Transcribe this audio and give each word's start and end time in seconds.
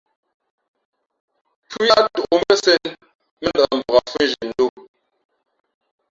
Pʉ̄h 1.69 1.83
yáʼ 1.89 2.05
tōʼ 2.13 2.27
mbʉ́ά 2.39 2.53
sēn, 2.63 2.83
mēndαʼ 3.41 3.71
mbak 3.77 4.05
fhʉ̄nzhi 4.13 4.43
ndǒ. 4.49 4.65